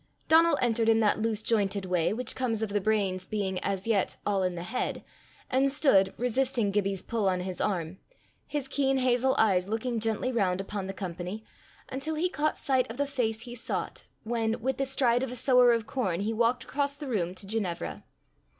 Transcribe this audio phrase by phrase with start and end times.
[0.27, 4.17] Donal entered in that loose jointed way which comes of the brains being as yet
[4.25, 5.03] all in the head,
[5.47, 7.99] and stood, resisting Gibbie's pull on his arm,
[8.47, 11.45] his keen hazel eyes looking gently round upon the company,
[11.87, 15.35] until he caught sight of the face he sought, when, with the stride of a
[15.35, 18.03] sower of corn, he walked across the room to Ginevra.